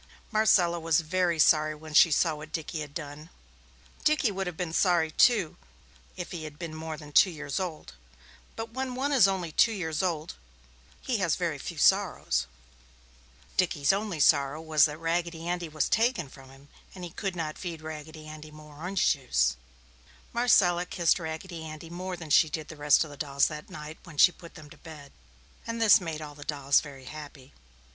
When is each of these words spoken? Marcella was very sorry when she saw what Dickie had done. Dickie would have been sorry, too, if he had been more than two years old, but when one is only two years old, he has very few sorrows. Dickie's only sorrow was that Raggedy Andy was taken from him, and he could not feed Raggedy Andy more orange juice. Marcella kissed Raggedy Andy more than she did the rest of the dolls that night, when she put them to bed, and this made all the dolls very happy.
Marcella 0.31 0.79
was 0.79 1.01
very 1.01 1.37
sorry 1.37 1.75
when 1.75 1.93
she 1.93 2.09
saw 2.11 2.33
what 2.33 2.51
Dickie 2.51 2.79
had 2.79 2.95
done. 2.95 3.29
Dickie 4.03 4.31
would 4.31 4.47
have 4.47 4.57
been 4.57 4.73
sorry, 4.73 5.11
too, 5.11 5.57
if 6.17 6.31
he 6.31 6.43
had 6.43 6.57
been 6.57 6.73
more 6.73 6.97
than 6.97 7.11
two 7.11 7.29
years 7.29 7.59
old, 7.59 7.93
but 8.55 8.71
when 8.73 8.95
one 8.95 9.11
is 9.11 9.27
only 9.27 9.51
two 9.51 9.71
years 9.71 10.01
old, 10.01 10.33
he 11.01 11.17
has 11.19 11.35
very 11.35 11.59
few 11.59 11.77
sorrows. 11.77 12.47
Dickie's 13.57 13.93
only 13.93 14.19
sorrow 14.19 14.59
was 14.59 14.85
that 14.85 14.97
Raggedy 14.97 15.47
Andy 15.47 15.69
was 15.69 15.87
taken 15.87 16.29
from 16.29 16.49
him, 16.49 16.69
and 16.95 17.03
he 17.03 17.11
could 17.11 17.35
not 17.35 17.59
feed 17.59 17.83
Raggedy 17.83 18.25
Andy 18.27 18.49
more 18.49 18.77
orange 18.77 19.11
juice. 19.13 19.55
Marcella 20.33 20.87
kissed 20.87 21.19
Raggedy 21.19 21.63
Andy 21.63 21.91
more 21.91 22.17
than 22.17 22.31
she 22.31 22.49
did 22.49 22.69
the 22.69 22.75
rest 22.75 23.03
of 23.03 23.11
the 23.11 23.17
dolls 23.17 23.45
that 23.49 23.69
night, 23.69 23.99
when 24.03 24.17
she 24.17 24.31
put 24.31 24.55
them 24.55 24.67
to 24.71 24.77
bed, 24.77 25.11
and 25.67 25.79
this 25.79 26.01
made 26.01 26.23
all 26.23 26.33
the 26.33 26.43
dolls 26.43 26.81
very 26.81 27.05
happy. 27.05 27.53